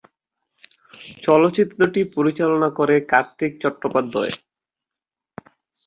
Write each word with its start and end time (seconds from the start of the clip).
চলচ্চিত্রটি 1.23 2.01
পরিচালনা 2.15 2.69
করে 2.69 2.95
কার্তিক 3.11 3.51
চট্টোপাধ্যায়। 3.61 4.33